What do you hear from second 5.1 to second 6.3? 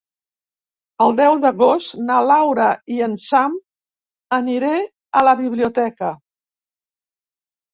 a la biblioteca.